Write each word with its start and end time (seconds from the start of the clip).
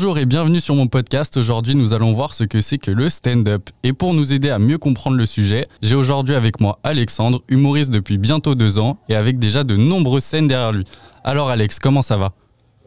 Bonjour 0.00 0.18
et 0.18 0.26
bienvenue 0.26 0.60
sur 0.60 0.76
mon 0.76 0.86
podcast. 0.86 1.36
Aujourd'hui, 1.38 1.74
nous 1.74 1.92
allons 1.92 2.12
voir 2.12 2.32
ce 2.32 2.44
que 2.44 2.60
c'est 2.60 2.78
que 2.78 2.92
le 2.92 3.10
stand-up. 3.10 3.68
Et 3.82 3.92
pour 3.92 4.14
nous 4.14 4.32
aider 4.32 4.48
à 4.48 4.60
mieux 4.60 4.78
comprendre 4.78 5.16
le 5.16 5.26
sujet, 5.26 5.66
j'ai 5.82 5.96
aujourd'hui 5.96 6.36
avec 6.36 6.60
moi 6.60 6.78
Alexandre, 6.84 7.42
humoriste 7.48 7.90
depuis 7.90 8.16
bientôt 8.16 8.54
deux 8.54 8.78
ans 8.78 8.96
et 9.08 9.16
avec 9.16 9.40
déjà 9.40 9.64
de 9.64 9.74
nombreuses 9.74 10.22
scènes 10.22 10.46
derrière 10.46 10.70
lui. 10.70 10.84
Alors 11.24 11.50
Alex, 11.50 11.80
comment 11.80 12.02
ça 12.02 12.16
va? 12.16 12.30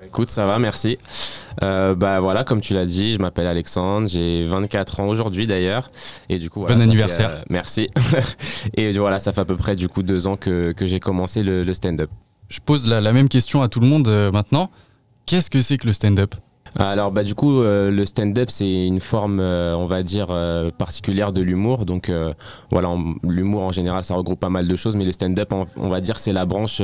Écoute, 0.05 0.29
ça 0.29 0.45
va, 0.45 0.57
merci. 0.57 0.99
Euh, 1.61 1.95
bah 1.95 2.21
voilà, 2.21 2.45
comme 2.45 2.61
tu 2.61 2.73
l'as 2.73 2.85
dit, 2.85 3.15
je 3.15 3.19
m'appelle 3.19 3.47
Alexandre, 3.47 4.07
j'ai 4.07 4.45
24 4.45 5.01
ans 5.01 5.07
aujourd'hui 5.09 5.47
d'ailleurs, 5.47 5.91
et 6.29 6.39
du 6.39 6.49
coup, 6.49 6.61
bon 6.61 6.79
anniversaire. 6.79 7.31
euh, 7.31 7.43
merci. 7.49 7.89
et 8.77 8.93
voilà, 8.93 9.19
ça 9.19 9.33
fait 9.33 9.41
à 9.41 9.45
peu 9.45 9.57
près 9.57 9.75
du 9.75 9.89
coup 9.89 10.01
deux 10.01 10.27
ans 10.27 10.37
que, 10.37 10.71
que 10.71 10.85
j'ai 10.85 11.01
commencé 11.01 11.43
le, 11.43 11.65
le 11.65 11.73
stand-up. 11.73 12.09
Je 12.47 12.59
pose 12.61 12.87
la, 12.87 13.01
la, 13.01 13.11
même 13.11 13.27
question 13.27 13.61
à 13.61 13.67
tout 13.67 13.81
le 13.81 13.87
monde 13.87 14.07
euh, 14.07 14.31
maintenant. 14.31 14.71
Qu'est-ce 15.25 15.49
que 15.49 15.59
c'est 15.59 15.75
que 15.75 15.87
le 15.87 15.93
stand-up? 15.93 16.35
Alors 16.77 17.11
bah 17.11 17.23
du 17.23 17.35
coup 17.35 17.61
euh, 17.61 17.91
le 17.91 18.05
stand-up 18.05 18.49
c'est 18.49 18.87
une 18.87 19.01
forme 19.01 19.39
euh, 19.41 19.75
on 19.75 19.87
va 19.87 20.03
dire 20.03 20.27
euh, 20.29 20.71
particulière 20.71 21.33
de 21.33 21.41
l'humour. 21.41 21.85
Donc 21.85 22.11
voilà 22.69 22.95
l'humour 23.23 23.63
en 23.63 23.71
général 23.71 24.03
ça 24.03 24.15
regroupe 24.15 24.39
pas 24.39 24.49
mal 24.49 24.67
de 24.67 24.75
choses. 24.75 24.95
Mais 24.95 25.05
le 25.05 25.11
stand-up 25.11 25.51
on, 25.53 25.65
on, 25.75 25.89
va 25.89 26.01
dire 26.01 26.19
c'est 26.19 26.33
la 26.33 26.45
branche 26.45 26.81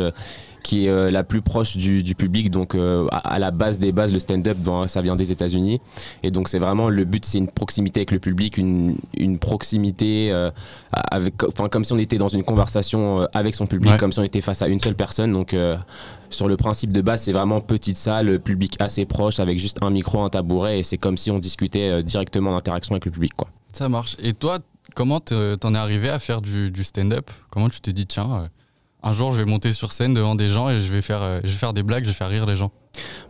qui 0.64 0.86
est 0.86 1.12
la 1.12 1.24
plus 1.24 1.42
proche 1.42 1.78
du, 1.78 2.04
du 2.04 2.16
public 2.16 2.52
donc 2.52 2.76
à, 2.76 3.18
à, 3.18 3.40
la 3.40 3.52
base 3.52 3.80
des 3.80 3.92
bases 3.92 4.12
le 4.12 4.20
stand-up 4.20 4.58
bon, 4.58 4.88
ça 4.88 5.02
vient 5.02 5.16
des 5.16 5.32
États-Unis 5.32 5.80
et 6.24 6.32
donc 6.32 6.50
c'est 6.50 6.60
vraiment 6.60 6.90
le 6.90 7.06
but 7.06 7.26
c'est 7.26 7.38
une 7.38 7.48
proximité 7.48 8.02
avec 8.02 8.12
le 8.12 8.20
public 8.20 8.58
une, 8.58 8.98
une 9.18 9.40
proximité 9.40 10.32
avec 10.92 11.44
enfin 11.44 11.70
comme 11.70 11.84
si 11.84 11.94
on 11.94 11.98
était 11.98 12.18
dans 12.18 12.28
une 12.28 12.44
conversation 12.44 13.28
avec 13.34 13.56
son 13.56 13.68
public 13.68 13.92
ouais. 13.92 13.98
comme 13.98 14.12
si 14.12 14.20
on 14.20 14.24
était 14.24 14.42
face 14.42 14.62
à 14.62 14.68
une 14.68 14.80
seule 14.80 14.96
personne 14.96 15.32
donc 15.32 15.56
sur 16.30 16.48
le 16.48 16.58
principe 16.58 16.92
de 16.92 17.02
base, 17.02 17.24
c'est 17.24 17.32
vraiment 17.32 17.62
petite 17.62 17.98
salle, 17.98 18.40
public 18.40 18.76
assez 18.80 19.06
proche, 19.06 19.40
avec 19.40 19.60
juste 19.60 19.80
un 19.82 19.90
micro, 19.90 20.22
un 20.22 20.30
tabouret, 20.30 20.80
et 20.80 20.84
c'est 20.84 20.98
comme 20.98 21.18
si 21.18 21.32
on 21.32 21.40
discutait 21.40 21.90
euh, 21.90 22.02
directement 22.02 22.52
en 22.52 22.58
interaction 22.58 22.94
avec 22.94 23.06
le 23.06 23.12
public. 23.12 23.34
Quoi. 23.36 23.50
Ça 23.74 23.90
marche. 23.90 24.16
Et 24.22 24.34
toi, 24.34 24.60
comment 24.96 25.20
t'en 25.20 25.76
es 25.76 25.78
arrivé 25.78 26.10
à 26.10 26.20
faire 26.20 26.42
du, 26.42 26.72
du 26.72 26.84
stand-up? 26.84 27.30
Comment 27.50 27.70
tu 27.70 27.80
t'es 27.80 27.94
dit, 27.94 28.08
tiens, 28.08 28.42
euh, 28.42 28.48
un 29.08 29.14
jour 29.14 29.32
je 29.32 29.38
vais 29.38 29.46
monter 29.46 29.72
sur 29.72 29.94
scène 29.94 30.14
devant 30.14 30.36
des 30.36 30.50
gens 30.50 30.70
et 30.70 30.82
je 30.82 30.94
vais 30.94 31.02
faire, 31.02 31.22
euh, 31.22 31.74
des 31.74 31.84
blagues, 31.84 32.04
je 32.04 32.10
vais 32.10 32.14
faire 32.14 32.30
rire 32.30 32.46
les 32.46 32.58
gens 32.58 32.72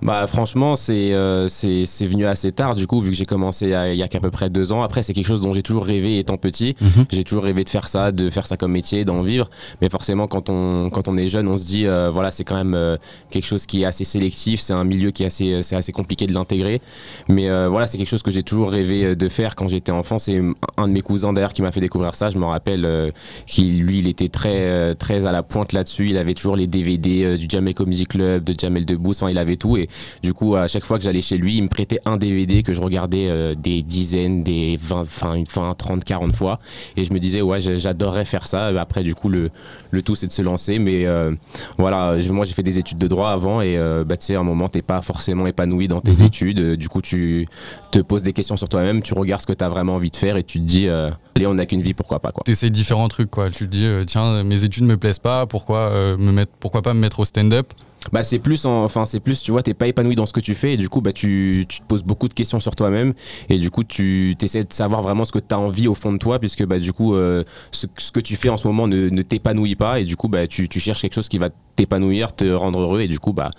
bah 0.02 0.28
franchement 0.28 0.76
c'est 0.76 1.14
euh, 1.14 1.48
c'est 1.50 2.06
venu 2.06 2.26
assez 2.26 2.52
tard 2.52 2.76
du 2.76 2.86
coup 2.88 3.02
vu 3.02 3.12
que 3.12 3.16
j'ai 3.16 3.26
commencé 3.26 3.74
à, 3.74 3.94
il 3.94 3.98
y 3.98 4.04
a 4.04 4.08
qu'à 4.08 4.20
peu 4.20 4.30
près 4.32 4.50
deux 4.50 4.72
ans. 4.72 4.84
Après 4.84 5.02
c'est 5.04 5.14
quelque 5.14 5.28
chose 5.28 5.42
dont 5.42 5.54
j'ai 5.54 5.64
toujours 5.64 5.86
rêvé 5.86 6.20
étant 6.20 6.38
petit. 6.38 6.76
Mm 6.80 6.88
-hmm. 6.88 7.06
j'ai 7.12 7.24
toujours 7.24 7.44
rêvé 7.44 7.64
de 7.64 7.70
faire 7.70 7.88
ça 7.88 8.12
de 8.12 8.30
faire 8.30 8.46
ça 8.48 8.58
comme 8.58 8.72
métier 8.72 9.06
d'en 9.06 9.22
vivre. 9.22 9.50
Mais 9.82 9.90
forcément 9.90 10.28
quand 10.28 10.50
on 10.50 10.90
quand 10.90 11.08
on 11.08 11.18
est 11.18 11.30
jeune 11.30 11.48
on 11.48 11.58
se 11.58 11.66
dit 11.66 11.86
euh, 11.88 12.12
voilà 12.12 12.32
c'est 12.32 12.44
quand 12.44 12.56
même 12.64 12.76
euh, 12.76 12.98
quelque 13.32 13.46
chose 13.48 13.66
qui 13.66 13.82
est 13.82 13.86
assez 13.86 14.04
sélectif. 14.04 14.60
C'est 14.62 14.74
un 14.74 14.84
milieu 14.84 15.12
qui 15.12 15.24
est 15.24 15.28
assez 15.28 15.64
c'est 15.64 15.76
assez 15.76 15.92
compliqué 15.92 16.28
de 16.28 16.34
l'intégrer. 16.34 16.82
Mais 17.28 17.50
euh, 17.50 17.70
voilà 17.70 17.88
c'est 17.88 17.98
quelque 17.98 18.10
chose 18.16 18.24
que 18.24 18.32
j'ai 18.32 18.44
toujours 18.44 18.70
rêvé 18.72 19.16
de 19.16 19.30
faire 19.30 19.56
quand 19.56 19.68
j'étais 19.68 19.92
enfant. 20.02 20.20
C'est 20.20 20.40
un 20.78 20.88
de 20.88 20.94
mes 20.94 21.02
cousins 21.02 21.34
d'ailleurs 21.34 21.54
qui 21.54 21.62
m'a 21.62 21.72
fait 21.72 21.82
découvrir 21.82 22.14
ça. 22.16 22.30
Je 22.30 22.38
me 22.38 22.46
rappelle 22.46 22.86
euh, 22.86 23.12
qu'il 23.46 23.82
lui 23.84 24.00
il 24.00 24.08
était 24.08 24.30
très 24.30 24.94
très 24.96 25.26
à 25.26 25.32
la 25.32 25.44
pointe 25.44 25.74
là-dessus. 25.74 26.06
Il 26.12 26.18
avait 26.18 26.36
toujours 26.40 26.56
les 26.56 26.68
DVD 26.68 27.38
du 27.38 27.48
Jamel 27.50 27.74
Comedy 27.74 28.06
Club 28.06 28.44
de 28.44 28.54
Jamel 28.60 28.86
Debbouze. 28.86 29.18
Enfin 29.18 29.32
il 29.32 29.38
avait 29.38 29.58
tout. 29.58 29.76
Et 29.78 29.87
du 30.24 30.34
coup 30.34 30.56
à 30.56 30.68
chaque 30.68 30.86
fois 30.86 30.98
que 30.98 31.04
j'allais 31.04 31.22
chez 31.22 31.38
lui 31.38 31.58
il 31.58 31.64
me 31.64 31.68
prêtait 31.68 32.00
un 32.06 32.18
DVD 32.18 32.64
que 32.64 32.74
je 32.74 32.82
regardais 32.82 33.28
euh, 33.30 33.56
des 33.56 33.82
dizaines 33.84 34.44
des 34.44 34.78
20 34.82 35.02
enfin 35.02 35.44
20 35.54 35.74
30 35.76 36.04
40 36.04 36.36
fois. 36.36 36.60
Et 36.96 37.04
je 37.04 37.14
me 37.14 37.20
disais 37.20 37.42
ouais 37.42 37.60
j'adorerais 37.60 38.26
faire 38.26 38.48
ça. 38.48 38.68
Après 38.68 39.04
du 39.04 39.16
coup 39.16 39.30
le, 39.30 39.50
le 39.92 40.02
tout 40.02 40.16
c'est 40.16 40.28
de 40.28 40.32
se 40.32 40.42
lancer. 40.42 40.80
Mais 40.80 41.06
euh, 41.06 41.32
voilà 41.78 42.20
je, 42.22 42.32
moi 42.32 42.46
j'ai 42.46 42.54
fait 42.54 42.64
des 42.64 42.80
études 42.80 42.98
de 42.98 43.08
droit 43.08 43.32
avant. 43.32 43.62
Et 43.62 43.78
euh, 43.78 44.04
bah 44.04 44.18
tu 44.18 44.28
sais 44.28 44.36
à 44.36 44.40
un 44.40 44.44
moment 44.44 44.70
t'es 44.70 44.82
pas 44.82 45.02
forcément 45.02 45.48
épanoui 45.48 45.88
dans 45.88 46.02
tes 46.02 46.14
-hmm. 46.14 46.26
études. 46.26 46.76
Du 46.76 46.90
coup 46.90 47.02
tu 47.02 47.48
te 47.92 48.00
poses 48.00 48.24
des 48.24 48.34
questions 48.34 48.58
sur 48.58 48.70
toi-même. 48.70 49.02
Tu 49.02 49.14
regardes 49.14 49.42
ce 49.42 49.48
que 49.48 49.54
tu 49.54 49.64
as 49.64 49.70
vraiment 49.70 49.96
envie 49.96 50.12
de 50.12 50.16
faire 50.16 50.38
et 50.38 50.44
tu 50.44 50.60
te 50.60 50.66
dis 50.66 50.88
allez 50.88 51.48
on 51.48 51.56
n'a 51.56 51.66
qu'une 51.66 51.82
vie 51.82 51.94
pourquoi 51.94 52.20
pas 52.20 52.32
quoi. 52.32 52.44
T'essayes 52.46 52.72
différents 52.72 53.10
trucs 53.10 53.32
quoi. 53.32 53.50
Tu 53.50 53.66
te 53.68 53.72
dis 53.76 53.88
tiens 54.06 54.44
mes 54.44 54.64
études 54.64 54.86
me 54.86 54.98
plaisent 54.98 55.20
pas. 55.20 55.46
Pourquoi 55.46 55.92
me 56.18 56.32
mettre 56.32 56.52
pourquoi 56.60 56.82
pas 56.82 56.94
me 56.94 57.00
mettre 57.00 57.20
au 57.20 57.26
stand-up? 57.26 57.74
Bah 58.12 58.24
c'est 58.24 58.40
plus 58.40 58.66
en, 58.66 58.84
enfin 58.84 59.06
c'est 59.06 59.20
plus 59.20 59.42
tu 59.42 59.52
vois 59.52 59.64
t'es 59.64 59.74
pas 59.74 59.88
épanoui 59.88 60.16
dans 60.16 60.26
ce 60.26 60.34
que 60.34 60.40
tu 60.40 60.56
fais 60.56 60.74
et 60.74 60.78
du 60.78 60.90
coup 60.90 61.02
bah 61.02 61.14
tu, 61.14 61.66
te 61.68 61.84
poses 61.88 62.04
beaucoup 62.04 62.28
de 62.28 62.34
questions 62.34 62.60
sur 62.60 62.76
toi-même 62.76 63.14
et 63.50 63.58
du 63.58 63.70
coup 63.70 63.84
tu 63.84 64.36
essaies 64.42 64.64
de 64.64 64.74
savoir 64.74 65.02
vraiment 65.02 65.26
ce 65.26 65.32
que 65.32 65.40
tu 65.40 65.54
as 65.54 65.60
envie 65.60 65.88
au 65.88 65.96
fond 65.96 66.14
de 66.14 66.18
toi 66.18 66.40
puisque 66.40 66.66
bah 66.66 66.80
du 66.80 66.94
coup 66.94 67.16
euh, 67.16 67.44
ce, 67.72 67.88
que 68.12 68.20
tu 68.20 68.36
fais 68.36 68.50
en 68.50 68.58
ce 68.58 68.68
moment 68.68 68.88
ne, 68.88 69.22
t'épanouit 69.22 69.76
pas 69.76 70.00
et 70.00 70.04
du 70.04 70.16
coup 70.16 70.28
bah 70.28 70.48
tu, 70.48 70.68
cherches 70.80 71.02
quelque 71.02 71.16
chose 71.16 71.30
qui 71.30 71.38
va 71.38 71.50
t'épanouir 71.76 72.34
te 72.34 72.46
rendre 72.52 72.80
heureux 72.80 73.02
et 73.02 73.08
du 73.08 73.20
coup 73.20 73.34
bah 73.34 73.52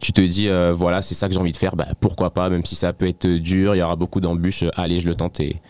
tu 0.00 0.12
te 0.12 0.20
dis 0.20 0.48
euh, 0.48 0.72
voilà 0.74 1.02
c'est 1.02 1.14
ça 1.14 1.28
que 1.28 1.34
j'ai 1.34 1.40
envie 1.40 1.52
de 1.52 1.56
faire 1.56 1.76
bah 1.76 1.86
pourquoi 2.00 2.30
pas 2.30 2.48
même 2.48 2.64
si 2.64 2.74
ça 2.74 2.92
peut 2.92 3.06
être 3.06 3.26
dur 3.26 3.74
il 3.74 3.78
y 3.78 3.82
aura 3.82 3.96
beaucoup 3.96 4.20
d'embûches 4.20 4.64
allez 4.76 5.00
je 5.00 5.08
le 5.08 5.14
tente 5.14 5.40
et, 5.40 5.60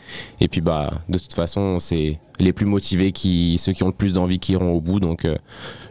et 0.40 0.48
puis 0.48 0.60
bah 0.60 0.92
de 1.08 1.18
toute 1.18 1.32
façon 1.32 1.78
c'est 1.78 2.18
les 2.38 2.52
plus 2.52 2.66
motivés 2.66 3.12
ceux 3.58 3.72
qui 3.72 3.82
ont 3.82 3.88
le 3.88 3.92
plus 3.92 4.12
d'envie 4.12 4.38
qui 4.38 4.52
iront 4.52 4.72
au 4.72 4.80
bout. 4.80 5.00
Donc 5.00 5.24
euh, 5.24 5.36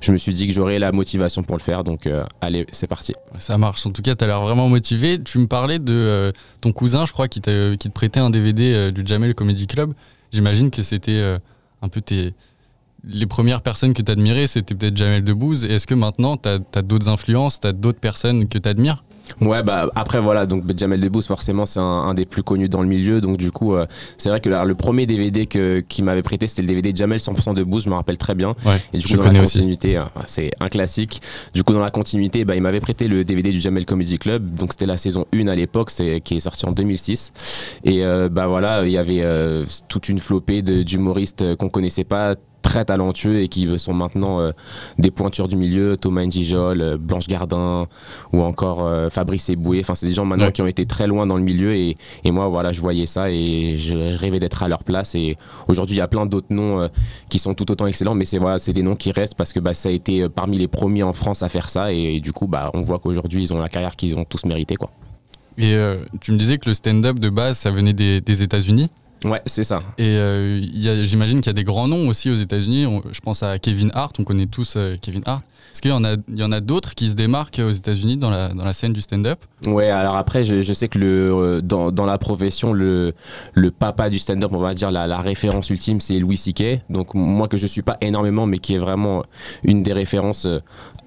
je 0.01 0.11
me 0.11 0.17
suis 0.17 0.33
dit 0.33 0.47
que 0.47 0.53
j'aurais 0.53 0.79
la 0.79 0.91
motivation 0.91 1.43
pour 1.43 1.55
le 1.55 1.61
faire. 1.61 1.83
Donc 1.83 2.07
euh, 2.07 2.23
allez 2.41 2.65
c'est 2.71 2.87
parti. 2.87 3.13
Ça 3.39 3.57
marche. 3.57 3.85
En 3.85 3.91
tout 3.91 4.01
cas 4.01 4.15
tu 4.15 4.23
as 4.23 4.27
l'air 4.27 4.41
vraiment 4.41 4.69
motivé. 4.69 5.21
Tu 5.21 5.39
me 5.39 5.47
parlais 5.47 5.79
de 5.79 5.93
euh, 5.93 6.31
ton 6.61 6.71
cousin 6.71 7.05
je 7.05 7.13
crois 7.13 7.27
qui, 7.27 7.41
te 7.41 7.87
prêtait 7.89 8.19
un 8.19 8.29
DVD 8.29 8.91
du 8.91 9.03
Jamel 9.05 9.35
Comedy 9.35 9.67
Club. 9.67 9.93
J'imagine 10.31 10.71
que 10.71 10.83
c'était 10.83 11.37
un 11.81 11.89
peu 11.89 12.01
tes 12.01 12.33
les 13.07 13.27
premières 13.27 13.61
personnes 13.61 13.93
que 13.93 14.01
tu 14.01 14.11
admirais 14.11 14.47
c'était 14.47 14.75
peut-être 14.75 14.97
Jamel 14.97 15.23
Debbouze. 15.23 15.63
Est-ce 15.63 15.87
que 15.87 15.93
maintenant 15.93 16.37
tu 16.37 16.49
as 16.49 16.81
d'autres 16.81 17.07
influences 17.07 17.59
tu 17.59 17.67
as 17.67 17.73
d'autres 17.73 17.99
personnes 17.99 18.47
que 18.47 18.57
tu 18.57 18.67
admires 18.67 19.04
Ouais, 19.41 19.63
bah 19.63 19.89
après 19.95 20.19
voilà, 20.19 20.45
donc 20.45 20.63
Jamel 20.77 21.01
Debbouze 21.01 21.25
forcément 21.25 21.65
c'est 21.65 21.79
un, 21.79 21.83
un, 21.83 22.13
des 22.13 22.25
plus 22.25 22.43
connus 22.43 22.69
dans 22.69 22.81
le 22.81 22.87
milieu, 22.87 23.21
donc 23.21 23.37
du 23.37 23.51
coup 23.51 23.73
euh, 23.73 23.85
c'est 24.17 24.29
vrai 24.29 24.39
que 24.39 24.49
là, 24.49 24.65
le 24.65 24.75
premier 24.75 25.05
DVD 25.05 25.45
que 25.45 25.83
qui 25.87 26.03
m'avait 26.03 26.21
prêté 26.21 26.47
c'était 26.47 26.61
le 26.61 26.67
DVD 26.67 26.93
Jamel 26.95 27.19
100% 27.19 27.53
Debbouze, 27.53 27.85
je 27.85 27.89
me 27.89 27.95
rappelle 27.95 28.17
très 28.17 28.35
bien. 28.35 28.49
Ouais, 28.65 28.81
et 28.93 28.97
du 28.97 29.07
coup 29.07 29.17
dans 29.17 29.31
la 29.31 29.39
continuité, 29.39 29.97
euh, 29.97 30.03
c'est 30.27 30.51
un 30.59 30.69
classique. 30.69 31.21
Du 31.53 31.63
coup 31.63 31.73
dans 31.73 31.79
la 31.79 31.91
continuité, 31.91 32.45
bah 32.45 32.55
il 32.55 32.61
m'avait 32.61 32.79
prêté 32.79 33.07
le 33.07 33.23
DVD 33.23 33.51
du 33.51 33.59
Jamel 33.59 33.85
Comedy 33.85 34.17
Club, 34.17 34.53
donc 34.55 34.73
c'était 34.73 34.85
la 34.85 34.97
saison 34.97 35.25
1 35.33 35.47
à 35.47 35.55
l'époque, 35.55 35.89
c'est 35.89 36.21
qui 36.21 36.35
est 36.35 36.39
sorti 36.39 36.65
en 36.65 36.71
2006. 36.71 37.33
Et 37.83 38.05
euh, 38.05 38.29
bah 38.29 38.47
voilà, 38.47 38.85
il 38.85 38.91
y 38.91 38.97
avait 38.97 39.21
euh, 39.21 39.65
toute 39.87 40.09
une 40.09 40.19
flopée 40.19 40.61
d'humoristes 40.61 41.55
qu'on 41.55 41.69
connaissait 41.69 42.03
pas 42.03 42.35
très 42.65 42.83
talentueux 42.83 43.41
et 43.41 43.47
qui 43.47 43.67
sont 43.77 43.93
maintenant 43.93 44.39
euh, 44.39 44.51
des 44.97 45.11
pointures 45.11 45.47
du 45.47 45.55
milieu, 45.55 45.97
Thomas 45.97 46.25
Njijol, 46.25 46.81
euh, 46.81 46.97
Blanche 46.97 47.27
Gardin 47.27 47.87
ou 48.33 48.41
encore 48.41 48.83
euh, 48.83 49.11
Fabrice 49.11 49.49
Eboué. 49.49 49.81
Enfin, 49.81 49.93
c'est 49.93 50.07
des 50.07 50.15
gens 50.15 50.25
maintenant 50.25 50.47
ouais. 50.47 50.51
qui 50.51 50.63
ont 50.63 50.67
été 50.67 50.87
très 50.87 51.05
loin 51.05 51.27
dans 51.27 51.37
le 51.37 51.43
milieu 51.43 51.75
et, 51.75 51.95
et, 52.23 52.31
moi, 52.31 52.47
voilà, 52.47 52.73
je 52.73 52.81
voyais 52.81 53.05
ça 53.05 53.29
et 53.29 53.77
je 53.77 54.17
rêvais 54.17 54.39
d'être 54.39 54.63
à 54.63 54.67
leur 54.67 54.83
place. 54.83 55.13
Et 55.13 55.37
aujourd'hui, 55.67 55.97
il 55.97 55.99
y 55.99 56.01
a 56.01 56.07
plein 56.07 56.25
d'autres 56.25 56.47
noms 56.49 56.89
qui 57.29 57.37
sont 57.37 57.53
tout 57.53 57.71
autant 57.71 57.85
excellents, 57.85 58.15
mais 58.15 58.25
c'est 58.25 58.39
voilà, 58.39 58.57
c'est 58.57 58.73
des 58.73 58.81
noms 58.81 58.95
qui 58.95 59.11
restent 59.11 59.35
parce 59.35 59.53
que 59.53 59.59
bah, 59.59 59.75
ça 59.75 59.89
a 59.89 59.91
été 59.91 60.27
parmi 60.27 60.57
les 60.57 60.67
premiers 60.67 61.03
en 61.03 61.13
France 61.13 61.43
à 61.43 61.49
faire 61.49 61.69
ça 61.69 61.93
et, 61.93 62.15
et 62.15 62.19
du 62.19 62.33
coup, 62.33 62.47
bah, 62.47 62.71
on 62.73 62.81
voit 62.81 62.97
qu'aujourd'hui, 62.97 63.43
ils 63.43 63.53
ont 63.53 63.59
la 63.59 63.69
carrière 63.69 63.95
qu'ils 63.95 64.15
ont 64.15 64.25
tous 64.25 64.43
mérité, 64.45 64.75
quoi. 64.75 64.89
Et 65.59 65.77
tu 66.19 66.31
me 66.31 66.37
disais 66.37 66.57
que 66.57 66.67
le 66.67 66.73
stand-up 66.73 67.19
de 67.19 67.29
base, 67.29 67.59
ça 67.59 67.69
venait 67.69 67.93
des, 67.93 68.21
des 68.21 68.41
États-Unis? 68.41 68.89
Ouais, 69.25 69.41
c'est 69.47 69.63
ça. 69.63 69.79
Et 69.97 70.17
euh, 70.17 71.03
j'imagine 71.03 71.39
qu'il 71.39 71.47
y 71.47 71.49
a 71.49 71.53
des 71.53 71.63
grands 71.63 71.87
noms 71.87 72.07
aussi 72.07 72.29
aux 72.29 72.35
États-Unis. 72.35 72.85
Je 73.11 73.19
pense 73.21 73.41
à 73.41 73.57
Kevin 73.57 73.89
Hart, 73.93 74.15
on 74.19 74.23
connaît 74.23 74.45
tous 74.45 74.75
euh, 74.77 74.97
Kevin 75.01 75.23
Hart. 75.25 75.43
Est-ce 75.71 75.81
qu'il 75.81 75.91
y 75.91 75.93
en 75.93 76.05
a, 76.05 76.13
il 76.29 76.37
y 76.37 76.43
en 76.43 76.53
a 76.53 76.61
d'autres 76.61 76.95
qui 76.95 77.09
se 77.09 77.15
démarquent 77.15 77.59
aux 77.59 77.71
États-Unis 77.71 78.15
dans 78.15 78.29
la, 78.29 78.49
dans 78.49 78.63
la 78.63 78.71
scène 78.71 78.93
du 78.93 79.01
stand-up? 79.01 79.39
Ouais, 79.65 79.89
alors 79.89 80.15
après, 80.15 80.45
je, 80.45 80.61
je, 80.61 80.71
sais 80.71 80.87
que 80.87 80.97
le, 80.97 81.33
euh, 81.33 81.59
dans, 81.59 81.91
dans 81.91 82.05
la 82.05 82.17
profession, 82.17 82.71
le, 82.71 83.13
le 83.53 83.71
papa 83.71 84.09
du 84.09 84.19
stand-up, 84.19 84.51
on 84.53 84.59
va 84.59 84.73
dire 84.73 84.91
la, 84.91 85.05
la 85.05 85.17
référence 85.17 85.69
ultime, 85.69 85.99
c'est 85.99 86.17
Louis 86.19 86.37
C.K. 86.37 86.81
Donc, 86.89 87.13
moi 87.13 87.49
que 87.49 87.57
je 87.57 87.65
suis 87.65 87.81
pas 87.81 87.97
énormément, 87.99 88.45
mais 88.45 88.59
qui 88.59 88.75
est 88.75 88.77
vraiment 88.77 89.23
une 89.63 89.83
des 89.83 89.91
références 89.91 90.47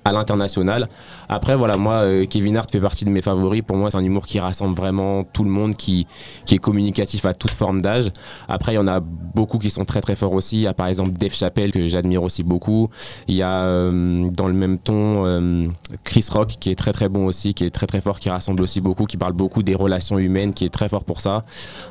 à 0.05 0.13
l'international. 0.13 0.89
Après, 1.29 1.57
voilà, 1.57 1.77
moi, 1.77 2.05
Kevin 2.29 2.57
Hart 2.57 2.71
fait 2.71 2.81
partie 2.81 3.05
de 3.05 3.11
mes 3.11 3.23
favoris. 3.23 3.63
Pour 3.63 3.77
moi, 3.77 3.91
c'est 3.91 3.97
un 3.97 4.05
humour 4.05 4.27
qui 4.27 4.39
rassemble 4.39 4.77
vraiment 4.77 5.25
tout 5.25 5.45
le 5.45 5.51
monde, 5.51 5.77
qui, 5.77 6.07
qui 6.45 6.55
est 6.57 6.59
communicatif 6.59 7.25
à 7.27 7.35
toute 7.35 7.55
forme 7.55 7.81
d'âge. 7.81 8.08
Après, 8.49 8.73
il 8.73 8.77
y 8.77 8.79
en 8.79 8.89
a 8.89 9.01
beaucoup 9.01 9.59
qui 9.59 9.71
sont 9.71 9.85
très 9.85 10.01
très 10.01 10.17
forts 10.17 10.33
aussi. 10.33 10.57
Il 10.57 10.63
y 10.63 10.67
a 10.67 10.75
par 10.75 10.87
exemple 10.87 11.13
Dave 11.13 11.35
Chappelle, 11.35 11.71
que 11.73 11.87
j'admire 11.89 12.23
aussi 12.23 12.43
beaucoup. 12.43 12.91
Il 13.27 13.35
y 13.35 13.43
a 13.43 13.65
euh, 13.65 14.29
dans 14.31 14.49
le 14.49 14.55
même 14.55 14.79
ton 14.79 15.25
euh, 15.27 15.67
Chris 16.05 16.27
Rock, 16.31 16.55
qui 16.61 16.71
est 16.71 16.75
très 16.75 16.93
très 16.93 17.09
bon 17.09 17.27
aussi, 17.27 17.55
qui 17.55 17.65
est 17.65 17.71
très 17.71 17.87
très 17.87 18.01
fort, 18.01 18.19
qui 18.19 18.31
rassemble 18.31 18.63
aussi 18.63 18.81
beaucoup, 18.81 19.05
qui 19.07 19.17
parle 19.17 19.33
beaucoup 19.33 19.63
des 19.63 19.75
relations 19.75 20.19
humaines, 20.19 20.55
qui 20.55 20.65
est 20.65 20.73
très 20.73 20.89
fort 20.89 21.05
pour 21.05 21.21
ça. 21.21 21.45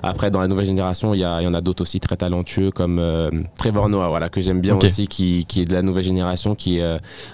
Après, 0.04 0.32
dans 0.32 0.42
la 0.42 0.48
nouvelle 0.48 0.66
génération, 0.66 1.14
il 1.14 1.20
y, 1.20 1.24
a, 1.24 1.42
il 1.42 1.46
y 1.46 1.48
en 1.48 1.54
a 1.54 1.62
d'autres 1.62 1.84
aussi 1.84 2.00
très 2.00 2.18
talentueux, 2.18 2.72
comme 2.72 3.00
euh, 3.00 3.30
Trevor 3.56 3.90
Noah, 3.90 4.10
voilà, 4.10 4.30
que 4.30 4.42
j'aime 4.42 4.62
bien 4.62 4.76
okay. 4.76 4.88
aussi, 4.88 5.08
qui, 5.08 5.46
qui 5.46 5.62
est 5.62 5.66
de 5.66 5.74
la 5.74 5.82
nouvelle 5.82 6.04
génération. 6.04 6.56
Qui, 6.56 6.80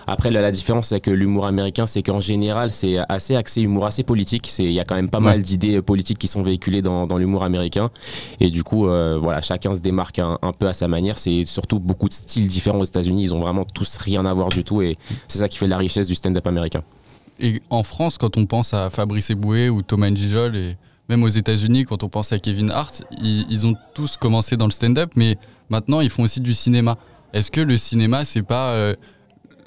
après, 0.07 0.31
la, 0.31 0.41
la 0.41 0.51
différence, 0.51 0.87
c'est 0.87 0.99
que 0.99 1.11
l'humour 1.11 1.45
américain, 1.45 1.87
c'est 1.87 2.03
qu'en 2.03 2.19
général, 2.19 2.71
c'est 2.71 2.97
assez 3.09 3.35
axé 3.35 3.61
humour 3.61 3.85
assez 3.85 4.03
politique. 4.03 4.51
Il 4.59 4.71
y 4.71 4.79
a 4.79 4.85
quand 4.85 4.95
même 4.95 5.09
pas 5.09 5.19
ouais. 5.19 5.25
mal 5.25 5.41
d'idées 5.41 5.81
politiques 5.81 6.17
qui 6.17 6.27
sont 6.27 6.43
véhiculées 6.43 6.81
dans, 6.81 7.07
dans 7.07 7.17
l'humour 7.17 7.43
américain. 7.43 7.91
Et 8.39 8.49
du 8.49 8.62
coup, 8.63 8.87
euh, 8.87 9.17
voilà, 9.21 9.41
chacun 9.41 9.75
se 9.75 9.81
démarque 9.81 10.19
un, 10.19 10.37
peu 10.57 10.67
à 10.67 10.73
sa 10.73 10.87
manière. 10.87 11.19
C'est 11.19 11.45
surtout 11.45 11.79
beaucoup 11.79 12.07
de 12.07 12.13
styles 12.13 12.47
différents 12.47 12.79
aux 12.79 12.85
États-Unis. 12.85 13.23
Ils 13.23 13.33
ont 13.33 13.39
vraiment 13.39 13.65
tous 13.65 13.97
rien 13.97 14.25
à 14.25 14.33
voir 14.33 14.49
du 14.49 14.63
tout. 14.63 14.81
Et 14.81 14.97
c'est 15.27 15.39
ça 15.39 15.49
qui 15.49 15.57
fait 15.57 15.67
la 15.67 15.77
richesse 15.77 16.07
du 16.07 16.15
stand-up 16.15 16.45
américain. 16.47 16.83
Et 17.39 17.61
en 17.69 17.83
France, 17.83 18.17
quand 18.17 18.37
on 18.37 18.45
pense 18.45 18.73
à 18.73 18.89
Fabrice 18.89 19.29
Eboué 19.29 19.69
ou 19.69 19.81
Thomas 19.81 20.09
Njijol 20.09 20.55
et 20.55 20.77
même 21.09 21.23
aux 21.23 21.29
États-Unis, 21.29 21.85
quand 21.85 22.03
on 22.03 22.09
pense 22.09 22.31
à 22.31 22.39
Kevin 22.39 22.71
Hart, 22.71 23.03
ils, 23.21 23.67
ont 23.67 23.75
tous 23.93 24.17
commencé 24.17 24.55
dans 24.55 24.65
le 24.65 24.71
stand-up, 24.71 25.11
mais 25.15 25.37
maintenant 25.69 25.99
ils 25.99 26.09
font 26.09 26.23
aussi 26.23 26.39
du 26.39 26.53
cinéma. 26.53 26.97
Est-ce 27.33 27.51
que 27.51 27.61
le 27.61 27.77
cinéma, 27.77 28.23
c'est 28.23 28.43
pas 28.43 28.71
euh, 28.73 28.95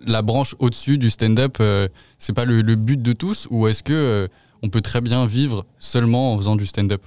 la 0.07 0.23
branche 0.23 0.55
au-dessus 0.59 0.99
du 0.99 1.11
stand-up, 1.11 1.59
euh, 1.61 1.89
c'est 2.19 2.33
pas 2.33 2.45
le, 2.45 2.63
but 2.75 3.01
de 3.01 3.13
tous, 3.13 3.47
ou 3.51 3.67
est-ce 3.67 3.83
que 3.83 3.93
euh, 3.93 4.29
on 4.63 4.69
peut 4.69 4.81
très 4.81 5.01
bien 5.01 5.27
vivre 5.27 5.67
seulement 5.79 6.33
en 6.33 6.39
faisant 6.39 6.57
du 6.57 6.67
stand-up? 6.67 7.03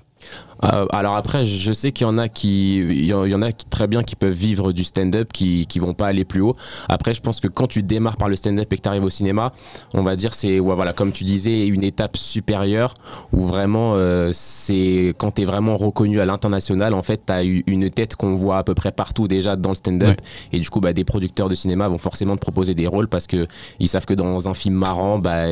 Euh, 0.63 0.85
alors 0.91 1.15
après, 1.15 1.45
je 1.45 1.71
sais 1.71 1.91
qu'il 1.91 2.05
y 2.05 2.09
en 2.09 2.17
a 2.17 2.27
qui, 2.27 2.77
il 2.77 3.05
y 3.05 3.13
en 3.13 3.41
a 3.41 3.51
qui, 3.51 3.65
très 3.65 3.87
bien 3.87 4.03
qui 4.03 4.15
peuvent 4.15 4.33
vivre 4.33 4.73
du 4.73 4.83
stand-up, 4.83 5.29
qui, 5.31 5.65
qui 5.67 5.79
vont 5.79 5.93
pas 5.93 6.07
aller 6.07 6.25
plus 6.25 6.41
haut. 6.41 6.55
Après, 6.89 7.13
je 7.13 7.21
pense 7.21 7.39
que 7.39 7.47
quand 7.47 7.67
tu 7.67 7.83
démarres 7.83 8.17
par 8.17 8.29
le 8.29 8.35
stand-up 8.35 8.71
et 8.71 8.75
que 8.75 8.81
tu 8.81 8.89
arrives 8.89 9.03
au 9.03 9.09
cinéma, 9.09 9.53
on 9.93 10.03
va 10.03 10.15
dire 10.15 10.33
c'est, 10.33 10.59
ouais, 10.59 10.75
voilà, 10.75 10.93
comme 10.93 11.11
tu 11.11 11.23
disais, 11.23 11.67
une 11.67 11.83
étape 11.83 12.17
supérieure 12.17 12.93
où 13.31 13.47
vraiment 13.47 13.93
euh, 13.95 14.31
c'est 14.33 15.13
quand 15.17 15.31
tu 15.31 15.43
es 15.43 15.45
vraiment 15.45 15.77
reconnu 15.77 16.19
à 16.19 16.25
l'international, 16.25 16.93
en 16.93 17.03
fait, 17.03 17.21
tu 17.25 17.33
as 17.33 17.45
eu 17.45 17.63
une 17.67 17.89
tête 17.89 18.15
qu'on 18.15 18.35
voit 18.35 18.57
à 18.57 18.63
peu 18.63 18.73
près 18.73 18.91
partout 18.91 19.27
déjà 19.27 19.55
dans 19.55 19.69
le 19.69 19.75
stand-up. 19.75 20.19
Et 20.51 20.59
du 20.59 20.69
coup, 20.69 20.81
bah, 20.81 20.93
des 20.93 21.05
producteurs 21.05 21.49
de 21.49 21.55
cinéma 21.55 21.87
vont 21.87 21.97
forcément 21.97 22.35
te 22.35 22.41
proposer 22.41 22.75
des 22.75 22.87
rôles 22.87 23.07
parce 23.07 23.27
que 23.27 23.47
ils 23.79 23.87
savent 23.87 24.05
que 24.05 24.13
dans 24.13 24.49
un 24.49 24.53
film 24.53 24.75
marrant, 24.75 25.19
bah, 25.19 25.47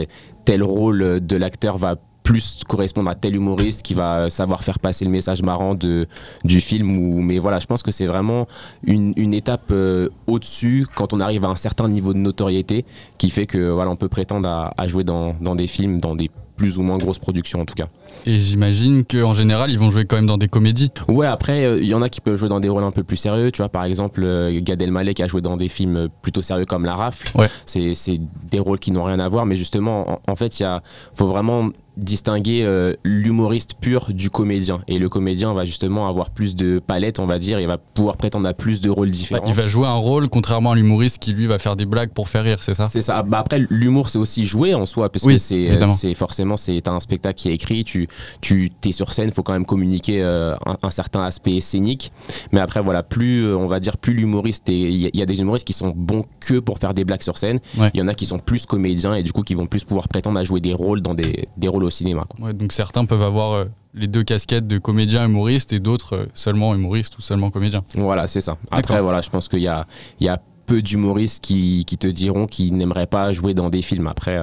tel 0.46 0.64
rôle 0.64 1.20
de 1.26 1.36
l'acteur 1.36 1.78
va 1.78 1.96
plus 2.28 2.60
correspondre 2.68 3.10
à 3.10 3.16
tel 3.16 3.36
humoriste 3.36 3.84
qui 3.84 3.94
va 3.94 4.30
savoir 4.30 4.62
faire 4.62 4.80
passer 4.80 5.06
le 5.06 5.12
message 5.12 5.42
marrant 5.42 5.76
du 5.76 6.60
film. 6.60 7.00
Ou, 7.00 7.22
mais 7.22 7.40
voilà, 7.40 7.60
je 7.60 7.68
pense 7.68 7.84
que 7.84 7.92
c'est 7.92 8.06
vraiment 8.06 8.50
une, 8.86 9.34
étape 9.34 9.72
euh, 9.72 10.10
au-dessus 10.26 10.88
quand 10.94 11.14
on 11.14 11.22
arrive 11.22 11.46
à 11.46 11.48
un 11.48 11.56
certain 11.56 11.88
niveau 11.88 12.12
de 12.12 12.18
notoriété 12.18 12.84
qui 13.18 13.30
fait 13.30 13.46
que 13.46 13.70
voilà, 13.70 13.92
on 13.92 13.96
peut 13.96 14.10
prétendre 14.10 14.50
à, 14.50 14.74
à 14.78 14.88
jouer 14.90 15.06
dans 15.06 15.56
des 15.56 15.68
films, 15.68 16.02
dans 16.02 16.16
des 16.16 16.30
plus 16.58 16.78
ou 16.78 16.82
moins 16.82 16.98
grosses 16.98 17.20
productions 17.20 17.62
en 17.62 17.66
tout 17.66 17.76
cas. 17.76 17.88
Et 18.26 18.40
j'imagine 18.40 19.06
qu'en 19.06 19.34
général, 19.34 19.72
ils 19.72 19.80
vont 19.80 19.90
jouer 19.90 20.06
quand 20.06 20.16
même 20.16 20.28
dans 20.28 20.38
des 20.38 20.48
comédies. 20.48 20.92
Ouais, 21.08 21.28
après, 21.28 21.62
il 21.62 21.66
euh, 21.66 21.84
y 21.84 21.94
en 21.94 22.02
a 22.02 22.10
qui 22.10 22.22
peuvent 22.22 22.38
jouer 22.38 22.50
dans 22.50 22.60
des 22.60 22.70
rôles 22.70 22.84
un 22.84 22.92
peu 22.92 23.04
plus 23.04 23.18
sérieux. 23.18 23.52
Tu 23.52 23.58
vois, 23.58 23.70
par 23.70 23.86
exemple, 23.86 24.22
euh, 24.24 24.60
Gad 24.62 24.82
Elmaleh 24.82 25.14
qui 25.14 25.24
a 25.24 25.28
joué 25.28 25.42
dans 25.42 25.58
des 25.58 25.70
films 25.70 26.10
plutôt 26.22 26.42
sérieux 26.42 26.66
comme 26.66 26.86
La 26.86 26.96
Rafle. 26.96 27.30
Ouais. 27.38 27.50
C'est 27.66 28.20
des 28.50 28.60
rôles 28.60 28.80
qui 28.80 28.92
n'ont 28.92 29.04
rien 29.04 29.20
à 29.20 29.30
voir, 29.30 29.46
mais 29.46 29.56
justement, 29.56 30.12
en, 30.12 30.22
en 30.28 30.36
fait, 30.36 30.60
il 30.60 30.82
faut 31.16 31.28
vraiment 31.28 31.72
distinguer 31.98 32.64
euh, 32.64 32.94
l'humoriste 33.04 33.76
pur 33.82 34.14
du 34.14 34.30
comédien. 34.30 34.80
Et 34.88 35.00
le 35.00 35.10
comédien 35.10 35.54
va 35.54 35.66
justement 35.66 36.08
avoir 36.08 36.30
plus 36.30 36.56
de 36.56 36.80
palettes, 36.80 37.20
on 37.20 37.26
va 37.26 37.40
dire, 37.40 37.60
il 37.60 37.68
va 37.68 37.78
pouvoir 37.78 38.18
prétendre 38.18 38.48
à 38.48 38.54
plus 38.54 38.82
de 38.82 38.90
rôles 38.90 39.12
différents. 39.12 39.48
il 39.48 39.54
va 39.54 39.68
jouer 39.68 39.88
un 39.88 39.96
rôle, 39.96 40.30
contrairement 40.30 40.72
à 40.72 40.76
l'humoriste 40.76 41.18
qui 41.18 41.34
lui 41.34 41.48
va 41.48 41.58
faire 41.58 41.76
des 41.76 41.86
blagues 41.86 42.12
pour 42.12 42.30
faire 42.30 42.44
rire, 42.44 42.60
c'est 42.62 42.76
ça 42.76 42.88
C'est 42.88 43.02
ça. 43.02 43.24
Bah 43.24 43.40
après, 43.40 43.66
l'humour, 43.70 44.10
c'est 44.10 44.20
aussi 44.20 44.46
jouer 44.46 44.74
en 44.76 44.86
soi, 44.86 45.10
parce 45.10 45.26
que 45.26 45.38
c'est 45.38 46.14
forcément, 46.14 46.56
c'est 46.56 46.88
un 46.88 47.00
spectacle 47.00 47.40
qui 47.40 47.50
est 47.50 47.54
écrit, 47.54 47.84
tu, 47.84 47.97
tu 48.42 48.72
es 48.86 48.92
sur 48.92 49.14
scène, 49.14 49.30
il 49.30 49.34
faut 49.34 49.44
quand 49.44 49.54
même 49.54 49.66
communiquer 49.66 50.22
euh, 50.22 50.56
un, 50.82 50.92
certain 50.92 51.24
aspect 51.24 51.62
scénique. 51.62 52.12
Mais 52.52 52.60
après, 52.60 52.82
voilà, 52.82 53.04
plus, 53.04 53.46
euh, 53.46 53.58
on 53.58 53.68
va 53.68 53.80
dire, 53.80 53.98
plus 53.98 54.14
l'humoriste, 54.14 54.64
il 54.70 55.16
y, 55.16 55.22
a 55.22 55.26
des 55.26 55.42
humoristes 55.42 55.66
qui 55.66 55.74
sont 55.74 55.94
bons 55.96 56.26
que 56.40 56.60
pour 56.60 56.80
faire 56.80 56.94
des 56.94 57.06
blagues 57.06 57.22
sur 57.22 57.38
scène. 57.38 57.60
Il 57.94 58.00
y 58.00 58.02
en 58.02 58.08
a 58.08 58.14
qui 58.14 58.26
sont 58.26 58.40
plus 58.40 58.66
comédiens 58.66 59.16
et 59.16 59.24
du 59.24 59.32
coup 59.32 59.44
qui 59.44 59.56
vont 59.56 59.68
plus 59.68 59.84
pouvoir 59.84 60.08
prétendre 60.08 60.40
à 60.40 60.44
jouer 60.44 60.60
des 60.60 60.74
rôles 60.74 61.02
dans 61.02 61.14
des, 61.14 61.48
des 61.58 61.68
rôles 61.68 61.84
au 61.84 61.90
cinéma. 61.90 62.26
donc 62.54 62.74
certains 62.74 63.06
peuvent 63.06 63.22
avoir 63.22 63.54
euh, 63.54 63.66
les 63.94 64.08
deux 64.08 64.24
casquettes 64.24 64.68
de 64.68 64.78
comédien 64.78 65.26
humoriste 65.26 65.74
et 65.74 65.80
d'autres 65.80 66.16
euh, 66.16 66.26
seulement 66.34 66.76
humoriste 66.76 67.18
ou 67.18 67.22
seulement 67.22 67.52
comédien. 67.52 67.84
Voilà, 67.96 68.28
c'est 68.28 68.42
ça. 68.42 68.58
Après, 68.72 69.02
voilà, 69.02 69.22
je 69.22 69.30
pense 69.30 69.48
qu'il 69.48 69.62
y 69.62 69.68
a, 69.68 69.86
il 70.20 70.26
y 70.26 70.30
a 70.30 70.42
peu 70.66 70.82
d'humoristes 70.82 71.44
qui, 71.44 71.86
qui, 71.86 71.98
te 71.98 72.08
diront 72.08 72.46
qu'ils 72.46 72.76
n'aimeraient 72.76 73.08
pas 73.08 73.32
jouer 73.32 73.54
dans 73.54 73.70
des 73.70 73.82
films. 73.82 74.08
Après, 74.08 74.38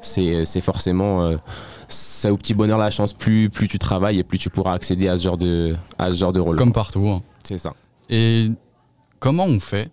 c'est 0.00 0.60
forcément 0.60 1.34
ça 1.88 2.32
au 2.32 2.36
petit 2.36 2.54
bonheur 2.54 2.78
la 2.78 2.90
chance. 2.90 3.12
Plus, 3.12 3.50
plus 3.50 3.68
tu 3.68 3.78
travailles 3.78 4.18
et 4.18 4.24
plus 4.24 4.38
tu 4.38 4.50
pourras 4.50 4.72
accéder 4.72 5.08
à 5.08 5.16
ce 5.18 5.24
genre 5.24 5.38
de, 5.38 5.76
à 5.98 6.10
ce 6.10 6.16
genre 6.16 6.32
de 6.32 6.40
rôle. 6.40 6.56
Comme 6.56 6.72
partout. 6.72 7.06
Hein. 7.08 7.22
C'est 7.42 7.58
ça. 7.58 7.74
Et 8.10 8.48
comment 9.18 9.44
on 9.44 9.60
fait 9.60 9.90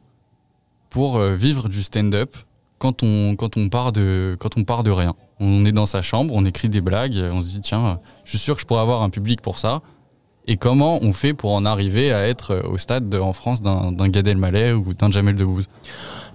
pour 0.89 1.19
vivre 1.19 1.69
du 1.69 1.83
stand-up 1.83 2.35
quand 2.77 3.03
on, 3.03 3.35
quand, 3.35 3.57
on 3.57 3.69
part 3.69 3.91
de, 3.91 4.37
quand 4.39 4.57
on 4.57 4.63
part 4.63 4.83
de 4.83 4.91
rien? 4.91 5.15
On 5.39 5.65
est 5.65 5.73
dans 5.73 5.85
sa 5.85 6.01
chambre, 6.01 6.33
on 6.33 6.45
écrit 6.45 6.69
des 6.69 6.79
blagues, 6.81 7.17
on 7.33 7.41
se 7.41 7.49
dit 7.49 7.59
tiens, 7.61 7.99
je 8.23 8.29
suis 8.29 8.39
sûr 8.39 8.55
que 8.55 8.61
je 8.61 8.65
pourrais 8.65 8.81
avoir 8.81 9.01
un 9.01 9.09
public 9.09 9.41
pour 9.41 9.59
ça. 9.59 9.81
Et 10.47 10.57
comment 10.57 10.99
on 11.01 11.11
fait 11.11 11.33
pour 11.33 11.53
en 11.53 11.65
arriver 11.65 12.13
à 12.13 12.27
être 12.27 12.63
au 12.69 12.77
stade 12.77 13.13
en 13.15 13.33
France 13.33 13.61
d'un 13.61 14.09
Gad 14.09 14.27
Elmaleh 14.27 14.73
ou 14.73 14.93
d'un 14.93 15.09
Jamel 15.11 15.35
Debbouze? 15.35 15.67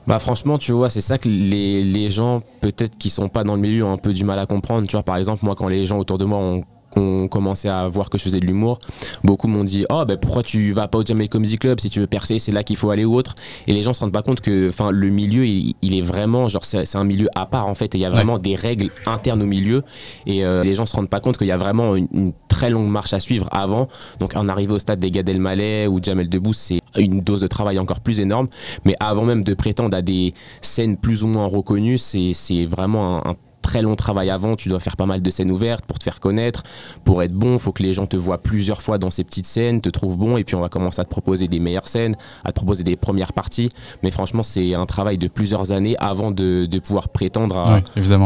Bah 0.07 0.19
franchement, 0.19 0.59
tu 0.59 0.73
vois, 0.73 0.91
c'est 0.91 1.01
ça 1.01 1.19
que 1.19 1.29
les, 1.29 2.11
gens, 2.11 2.43
peut-être 2.61 2.97
qui 2.99 3.11
sont 3.11 3.29
pas 3.29 3.45
dans 3.45 3.55
le 3.55 3.61
milieu, 3.61 3.85
ont 3.85 3.93
un 3.93 3.99
peu 3.99 4.13
du 4.13 4.25
mal 4.25 4.39
à 4.39 4.47
comprendre. 4.47 4.87
Tu 4.87 4.93
vois, 4.93 5.03
par 5.03 5.17
exemple, 5.17 5.45
moi, 5.45 5.55
quand 5.55 5.69
les 5.69 5.87
gens 5.87 5.99
autour 5.99 6.19
de 6.19 6.25
moi 6.25 6.39
ont 6.39 6.63
qu'on 6.91 7.29
commençait 7.29 7.69
à 7.69 7.89
voir 7.89 8.11
que 8.11 8.19
je 8.19 8.25
faisais 8.25 8.41
de 8.41 8.47
l'humour, 8.47 8.79
beaucoup 9.25 9.49
m'ont 9.49 9.65
dit 9.65 9.85
oh 9.91 10.05
ben 10.07 10.17
pourquoi 10.17 10.43
tu 10.43 10.73
vas 10.73 10.89
pas 10.89 10.99
au 10.99 11.05
Jamel 11.05 11.29
Comedy 11.29 11.59
Club 11.59 11.81
si 11.81 11.91
tu 11.91 12.01
veux 12.01 12.07
percer, 12.07 12.39
c'est 12.39 12.53
là 12.53 12.63
qu'il 12.63 12.77
faut 12.77 12.91
aller 12.91 13.05
ou 13.05 13.15
autre. 13.15 13.35
Et 13.67 13.73
les 13.73 13.83
gens 13.83 13.95
se 13.95 14.01
rendent 14.01 14.13
pas 14.13 14.23
compte 14.23 14.41
que 14.41 14.69
enfin 14.69 14.91
le 14.91 15.09
milieu 15.09 15.47
il, 15.47 15.75
est 15.83 16.03
vraiment 16.03 16.49
genre 16.49 16.65
c'est 16.65 16.97
un 16.97 17.05
milieu 17.05 17.29
à 17.35 17.47
part 17.47 17.67
en 17.67 17.75
fait 17.75 17.95
et 17.95 17.99
il 17.99 18.01
y 18.01 18.05
a 18.05 18.11
vraiment 18.11 18.39
des 18.39 18.55
règles 18.55 18.91
internes 19.07 19.43
au 19.43 19.47
milieu 19.47 19.83
et 20.27 20.45
euh, 20.45 20.63
les 20.63 20.75
gens 20.75 20.87
se 20.87 20.95
rendent 20.95 21.09
pas 21.09 21.21
compte 21.21 21.39
qu'il 21.39 21.47
y 21.47 21.53
a 21.53 21.57
vraiment 21.57 21.97
une, 21.97 22.33
très 22.49 22.71
longue 22.71 22.89
marche 22.89 23.13
à 23.13 23.21
suivre 23.21 23.49
avant. 23.53 23.89
Donc 24.19 24.37
en 24.37 24.49
arriver 24.49 24.75
au 24.75 24.79
stade 24.79 25.01
des 25.01 25.11
Gad 25.11 25.29
Elmaleh 25.29 25.87
ou 25.87 26.03
Jamel 26.03 26.29
Debbouze, 26.29 26.57
c'est 26.57 26.81
une 26.97 27.21
dose 27.21 27.41
de 27.41 27.47
travail 27.47 27.79
encore 27.79 28.01
plus 28.01 28.21
énorme. 28.21 28.49
Mais 28.85 28.97
avant 29.01 29.25
même 29.25 29.43
de 29.43 29.55
prétendre 29.55 29.97
à 29.97 30.03
des 30.03 30.35
scènes 30.61 30.97
plus 30.97 31.23
ou 31.23 31.27
moins 31.27 31.47
reconnues, 31.47 31.99
c'est 31.99 32.67
vraiment 32.67 33.27
un, 33.27 33.31
un 33.31 33.37
très 33.71 33.83
long 33.83 33.95
travail 33.95 34.31
avant, 34.31 34.57
tu 34.57 34.69
dois 34.69 34.81
faire 34.81 34.97
pas 34.97 35.07
mal 35.07 35.23
de 35.23 35.31
scènes 35.31 35.53
ouvertes 35.53 35.85
pour 35.85 35.97
te 35.97 36.03
faire 36.03 36.19
connaître, 36.19 36.65
pour 37.05 37.23
être 37.23 37.33
bon, 37.33 37.55
il 37.55 37.61
faut 37.61 37.71
que 37.71 37.85
les 37.85 37.95
gens 37.95 38.07
te 38.07 38.17
voient 38.17 38.43
plusieurs 38.43 38.83
fois 38.83 38.99
dans 38.99 39.13
ces 39.13 39.23
petites 39.23 39.47
scènes, 39.47 39.81
te 39.81 39.89
trouvent 39.89 40.17
bon, 40.17 40.37
et 40.37 40.43
puis 40.43 40.57
on 40.57 40.61
va 40.61 40.69
commencer 40.69 41.01
à 41.01 41.05
te 41.05 41.11
proposer 41.11 41.47
des 41.47 41.61
meilleures 41.61 41.87
scènes, 41.87 42.17
à 42.45 42.49
te 42.49 42.55
proposer 42.55 42.83
des 42.83 42.97
premières 42.97 43.33
parties. 43.33 43.69
Mais 44.03 44.11
franchement, 44.11 44.43
c'est 44.43 44.75
un 44.75 44.87
travail 44.87 45.19
de 45.19 45.29
plusieurs 45.29 45.71
années 45.71 45.95
avant 45.99 46.33
de, 46.33 46.67
pouvoir 46.81 47.11
prétendre 47.11 47.59
à, 47.59 47.81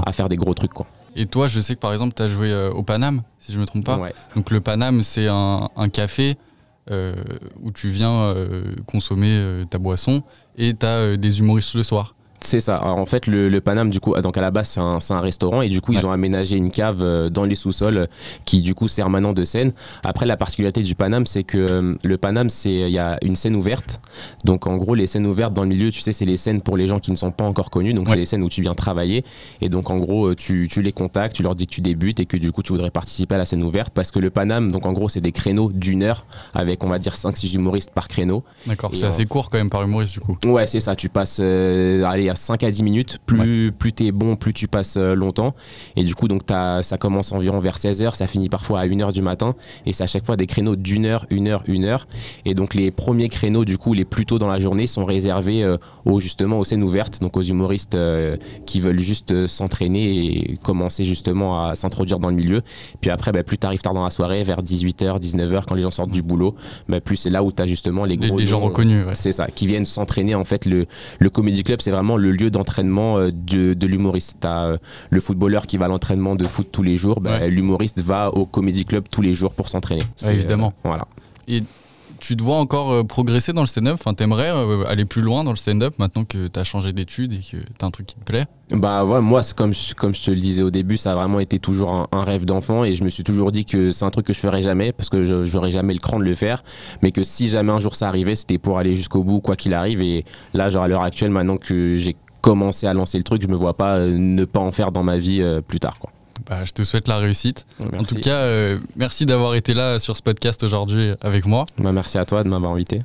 à, 0.07 0.13
faire 0.13 0.31
des 0.31 0.37
gros 0.37 0.55
trucs. 0.55 0.73
Quoi. 0.73 0.87
Et 1.15 1.27
toi, 1.27 1.47
je 1.47 1.61
sais 1.61 1.75
que 1.75 1.81
par 1.81 1.93
exemple, 1.93 2.15
tu 2.17 2.23
as 2.23 2.29
joué 2.29 2.51
euh, 2.51 2.71
au 2.71 2.83
Paname, 2.83 3.23
si 3.39 3.53
je 3.53 3.59
me 3.59 3.67
trompe 3.67 3.85
pas. 3.85 4.01
Donc 4.35 4.51
le 4.51 4.63
Paname, 4.63 5.03
c'est 5.03 5.29
un, 5.29 5.69
café 5.93 6.39
euh, 6.91 7.15
où 7.61 7.71
tu 7.71 7.89
viens 7.89 8.15
euh, 8.15 8.75
consommer 8.87 9.65
ta 9.69 9.77
boisson 9.77 10.23
et 10.57 10.73
tu 10.75 10.87
as 10.87 11.19
des 11.19 11.41
humoristes 11.41 11.75
le 11.75 11.83
soir. 11.83 12.15
C'est 12.45 12.61
ça. 12.61 12.85
en 12.85 13.07
fait, 13.07 13.27
le, 13.27 13.49
le, 13.49 13.61
Paname, 13.63 13.89
du 13.89 14.01
coup, 14.01 14.15
donc 14.21 14.37
à 14.37 14.43
la 14.43 14.51
base, 14.51 14.69
c'est 14.69 14.81
un, 14.81 14.99
un, 15.09 15.21
restaurant 15.21 15.63
et 15.63 15.71
du 15.71 15.81
coup, 15.81 15.95
ils 15.95 16.05
ont 16.05 16.11
aménagé 16.11 16.57
une 16.57 16.71
cave 16.71 17.01
euh, 17.01 17.31
dans 17.31 17.45
les 17.45 17.55
sous-sols 17.55 17.97
euh, 17.97 18.07
qui, 18.45 18.61
du 18.61 18.75
coup, 18.75 18.87
sert 18.87 19.09
maintenant 19.09 19.33
de 19.33 19.47
scène. 19.47 19.73
Après, 20.03 20.27
la 20.27 20.37
particularité 20.37 20.83
du 20.83 20.95
Paname, 20.95 21.25
c'est 21.25 21.43
que 21.43 21.57
euh, 21.57 21.95
le 22.05 22.19
Paname, 22.19 22.51
c'est 22.51 22.75
il 22.75 22.91
y 22.91 22.99
a 22.99 23.19
une 23.23 23.35
scène 23.35 23.57
ouverte. 23.57 24.03
Donc, 24.45 24.67
en 24.67 24.77
gros, 24.77 24.95
les 24.95 25.07
scènes 25.07 25.27
ouvertes 25.27 25.55
dans 25.55 25.63
le 25.63 25.71
milieu, 25.71 25.91
tu 25.91 26.01
sais, 26.01 26.13
c'est 26.13 26.27
les 26.27 26.37
scènes 26.37 26.61
pour 26.61 26.77
les 26.77 26.87
gens 26.87 27.01
qui 27.01 27.11
ne 27.13 27.17
sont 27.17 27.31
pas 27.31 27.45
encore 27.45 27.71
connus. 27.71 27.95
Donc, 27.95 28.11
c'est 28.11 28.17
les 28.17 28.27
scènes 28.27 28.43
où 28.43 28.51
tu 28.51 28.61
viens 28.61 28.75
travailler. 28.75 29.25
Et 29.63 29.71
donc, 29.71 29.89
en 29.89 29.97
gros, 29.97 30.35
tu, 30.35 30.69
tu, 30.71 30.83
les 30.83 30.93
contactes, 30.93 31.35
tu 31.35 31.43
leur 31.43 31.55
dis 31.55 31.67
que 31.67 31.73
tu 31.73 31.81
débutes 31.81 32.21
et 32.21 32.27
que 32.27 32.37
du 32.37 32.53
coup, 32.53 32.63
tu 32.63 32.73
voudrais 32.73 32.91
participer 32.91 33.37
à 33.37 33.39
la 33.39 33.47
scène 33.47 33.63
ouverte 33.63 33.95
parce 33.95 34.11
que 34.11 34.19
le 34.19 34.29
Paname, 34.29 34.71
donc 34.71 34.85
en 34.85 34.93
gros, 34.93 35.09
c'est 35.09 35.23
des 35.23 35.33
créneaux 35.33 35.71
d'une 35.73 36.03
heure 36.03 36.27
avec, 36.53 36.85
on 36.85 36.89
va 36.89 36.99
dire, 36.99 37.15
5-6 37.15 37.55
humoristes 37.55 37.91
par 37.91 38.07
créneau. 38.07 38.45
D'accord, 38.67 38.91
c'est 38.93 39.07
assez 39.07 39.25
court 39.25 39.49
quand 39.49 39.59
même 39.59 39.71
par 39.71 39.83
humoriste, 39.83 40.13
du 40.13 40.21
coup. 40.21 40.37
Ouais, 40.45 40.67
c'est 40.67 40.81
ça. 40.81 40.95
Tu 40.95 41.09
passes, 41.09 41.41
allez, 41.41 42.34
5 42.35 42.63
à 42.65 42.71
10 42.71 42.83
minutes. 42.83 43.19
Plus, 43.27 43.73
plus 43.73 43.93
tu 43.93 44.07
es 44.07 44.13
bon, 44.13 44.37
plus 44.37 44.53
tu 44.53 44.69
passes 44.69 44.97
euh, 44.97 45.15
longtemps. 45.15 45.55
Et 45.97 46.05
du 46.05 46.15
coup, 46.15 46.29
donc 46.29 46.43
as, 46.51 46.83
ça 46.83 46.99
commence 46.99 47.33
environ 47.33 47.61
vers 47.61 47.79
16h, 47.79 48.15
ça 48.15 48.27
finit 48.27 48.49
parfois 48.49 48.81
à 48.81 48.87
1h 48.87 49.13
du 49.13 49.23
matin. 49.23 49.55
Et 49.87 49.93
c'est 49.93 50.05
à 50.05 50.07
chaque 50.07 50.25
fois 50.25 50.37
des 50.37 50.47
créneaux 50.47 50.77
d'une 50.77 51.07
heure, 51.07 51.27
une 51.31 51.49
heure, 51.49 51.63
une 51.67 51.85
heure. 51.85 52.07
Et 52.45 52.55
donc 52.55 52.75
les 52.75 52.91
premiers 52.91 53.29
créneaux, 53.29 53.65
du 53.65 53.79
coup, 53.79 53.95
les 53.95 54.05
plus 54.05 54.27
tôt 54.27 54.39
dans 54.39 54.49
la 54.49 54.61
journée, 54.61 54.87
sont 54.87 55.05
réservés 55.05 55.63
euh, 55.63 55.77
aux, 56.05 56.21
justement 56.21 56.59
aux 56.59 56.65
scènes 56.65 56.83
ouvertes, 56.83 57.21
donc 57.21 57.37
aux 57.37 57.43
humoristes 57.43 57.95
euh, 57.95 58.37
qui 58.67 58.81
veulent 58.81 59.01
juste 59.01 59.47
s'entraîner 59.47 60.27
et 60.27 60.57
commencer 60.63 61.05
justement 61.05 61.65
à 61.67 61.75
s'introduire 61.75 62.19
dans 62.19 62.31
le 62.31 62.37
milieu. 62.37 62.63
Puis 63.01 63.11
après, 63.11 63.33
bah, 63.33 63.43
plus 63.43 63.59
tu 63.59 63.67
arrives 63.67 63.83
tard 63.83 63.95
dans 63.95 64.05
la 64.05 64.11
soirée, 64.11 64.43
vers 64.43 64.63
18h, 64.63 65.21
19h, 65.21 65.65
quand 65.67 65.75
les 65.75 65.83
gens 65.83 65.91
sortent 65.91 66.11
du 66.11 66.23
boulot, 66.23 66.55
bah, 66.89 67.01
plus 67.01 67.17
c'est 67.17 67.31
là 67.31 67.43
où 67.43 67.53
tu 67.53 67.63
as 67.63 67.67
justement 67.67 68.05
les 68.05 68.17
gros. 68.17 68.39
Les, 68.39 68.47
gens 68.47 68.61
reconnus. 68.61 69.07
C'est 69.15 69.33
ça, 69.33 69.47
qui 69.47 69.67
viennent 69.67 69.85
s'entraîner. 69.85 70.35
En 70.35 70.45
fait, 70.45 70.67
le, 70.67 70.87
le 71.19 71.31
Comedy 71.31 71.63
Club, 71.63 71.81
c'est 71.81 71.91
vraiment 71.91 72.17
le 72.17 72.24
lieu 72.31 72.51
d'entraînement 72.51 73.19
euh, 73.19 73.31
de, 73.33 73.75
de 73.75 73.87
l'humoriste. 73.87 74.37
T'as 74.41 74.65
euh, 74.65 74.79
le 75.11 75.21
footballeur 75.21 75.67
qui 75.67 75.77
va 75.77 75.87
à 75.87 75.89
l'entraînement 75.89 76.37
de 76.37 76.45
foot 76.45 76.69
tous 76.71 76.83
les 76.83 76.97
jours, 76.97 77.21
bah, 77.21 77.47
l'humoriste 77.47 78.01
va 78.01 78.31
au 78.31 78.47
Comedy 78.47 78.85
Club 78.85 79.05
tous 79.11 79.23
les 79.23 79.35
jours 79.35 79.53
pour 79.55 79.69
s'entraîner. 79.69 80.05
évidemment. 80.29 80.69
Euh, 80.77 80.89
voilà. 80.89 81.07
Et 81.49 81.63
tu 82.25 82.37
te 82.37 82.43
vois 82.43 82.57
encore 82.57 83.07
progresser 83.07 83.53
dans 83.53 83.61
le 83.61 83.67
stand-up? 83.67 83.95
Enfin, 83.95 84.15
T'aimerais 84.15 84.51
aller 84.87 85.05
plus 85.05 85.23
loin 85.23 85.45
dans 85.45 85.51
le 85.51 85.57
stand-up 85.57 85.95
maintenant 85.99 86.25
que 86.25 86.49
tu 86.49 86.59
as 86.59 86.65
changé 86.65 86.93
d'études 86.93 87.33
et 87.35 87.39
que 87.39 87.57
tu 87.59 87.65
as 87.83 87.85
un 87.85 87.91
truc 87.91 88.07
qui 88.07 88.17
te 88.17 88.25
plaît? 88.25 88.47
Bah 88.71 89.05
ouais, 89.05 89.21
moi, 89.21 89.43
comme 89.55 89.75
je, 89.75 89.95
comme 89.95 90.15
je 90.15 90.23
te 90.23 90.31
le 90.31 90.39
disais 90.39 90.63
au 90.63 90.71
début, 90.71 90.97
ça 90.97 91.13
a 91.13 91.15
vraiment 91.15 91.39
été 91.39 91.59
toujours 91.59 92.09
un, 92.11 92.25
rêve 92.25 92.47
d'enfant 92.47 92.83
et 92.83 92.95
je 92.95 93.05
me 93.05 93.11
suis 93.11 93.25
toujours 93.25 93.53
dit 93.53 93.67
que 93.67 93.93
c'est 93.93 94.07
un 94.07 94.11
truc 94.11 94.25
que 94.27 94.33
je 94.33 94.39
ferais 94.39 94.63
jamais 94.63 94.93
parce 94.93 95.11
que 95.11 95.45
j'aurais 95.45 95.71
jamais 95.71 95.93
le 95.93 96.01
cran 96.01 96.19
de 96.19 96.25
le 96.25 96.35
faire, 96.35 96.65
mais 97.03 97.11
que 97.11 97.23
si 97.23 97.49
jamais 97.49 97.73
un 97.73 97.81
jour 97.81 97.95
ça 97.95 98.09
arrivait, 98.09 98.35
c'était 98.35 98.59
pour 98.59 98.79
aller 98.79 98.95
jusqu'au 98.95 99.23
bout, 99.23 99.41
quoi 99.41 99.57
qu'il 99.57 99.75
arrive. 99.75 100.01
Et 100.01 100.25
là, 100.55 100.71
genre 100.71 100.85
à 100.85 100.89
l'heure 100.89 101.03
actuelle, 101.03 101.31
maintenant 101.31 101.59
que 101.59 101.97
j'ai 101.97 102.17
commencer 102.45 102.87
à 102.87 102.93
lancer 102.93 103.17
le 103.17 103.25
truc, 103.25 103.41
je 103.43 103.49
me 103.49 103.57
vois 103.57 103.75
pas 103.75 103.97
euh, 103.97 104.19
ne 104.19 104.45
pas 104.45 104.61
en 104.61 104.71
faire 104.71 104.93
dans 104.93 105.03
ma 105.03 105.17
vie 105.17 105.41
euh, 105.41 105.63
plus 105.63 105.81
tard. 105.81 105.99
Quoi. 105.99 106.11
Bah, 106.49 106.65
je 106.65 106.73
te 106.73 106.83
souhaite 106.83 107.09
la 107.09 107.19
réussite. 107.19 107.67
Merci. 107.81 107.97
En 107.97 108.03
tout 108.05 108.15
cas, 108.17 108.37
euh, 108.37 108.79
merci 108.97 109.27
d'avoir 109.27 109.55
été 109.55 109.75
là 109.75 109.99
sur 109.99 110.17
ce 110.17 110.23
podcast 110.23 110.63
aujourd'hui 110.63 111.13
avec 111.21 111.47
moi. 111.47 111.67
Bah, 111.79 111.93
merci 111.93 112.19
à 112.19 112.25
toi 112.25 112.45
de 112.45 112.49
m'avoir 112.49 112.73
invité. 112.73 112.99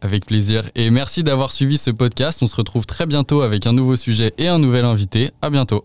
Avec 0.00 0.26
plaisir. 0.26 0.68
Et 0.74 0.90
merci 0.90 1.22
d'avoir 1.22 1.52
suivi 1.52 1.78
ce 1.78 1.90
podcast. 1.90 2.42
On 2.42 2.48
se 2.48 2.56
retrouve 2.56 2.86
très 2.86 3.06
bientôt 3.06 3.42
avec 3.42 3.66
un 3.66 3.72
nouveau 3.72 3.96
sujet 3.96 4.34
et 4.36 4.48
un 4.48 4.58
nouvel 4.58 4.84
invité. 4.84 5.30
À 5.42 5.50
bientôt. 5.50 5.84